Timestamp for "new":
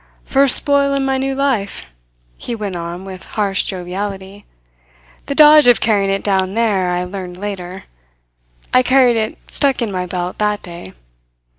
1.19-1.35